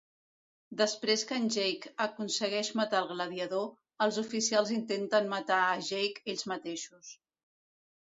Després 0.79 1.23
que 1.31 1.35
en 1.41 1.43
Jake 1.55 1.91
aconsegueix 2.05 2.71
matar 2.79 3.01
el 3.05 3.09
gladiador, 3.11 3.67
els 4.05 4.17
oficials 4.23 4.71
intenten 4.77 5.29
matar 5.35 5.61
a 5.67 5.77
Jake 5.91 6.25
ells 6.35 6.47
mateixos. 6.55 7.13